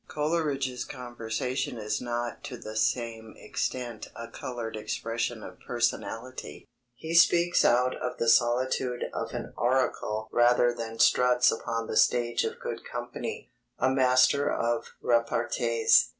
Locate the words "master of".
13.91-14.87